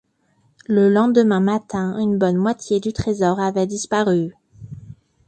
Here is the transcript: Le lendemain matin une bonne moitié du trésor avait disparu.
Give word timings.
Le 0.67 0.89
lendemain 0.89 1.41
matin 1.41 1.99
une 1.99 2.17
bonne 2.17 2.35
moitié 2.35 2.79
du 2.79 2.91
trésor 2.91 3.39
avait 3.39 3.67
disparu. 3.67 4.33